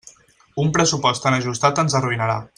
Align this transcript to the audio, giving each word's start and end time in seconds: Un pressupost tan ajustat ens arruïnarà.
Un 0.63 0.71
pressupost 0.77 1.25
tan 1.27 1.39
ajustat 1.41 1.83
ens 1.85 1.99
arruïnarà. 2.01 2.41